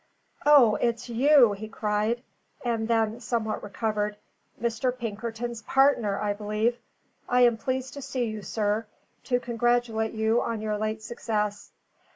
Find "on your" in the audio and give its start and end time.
10.41-10.79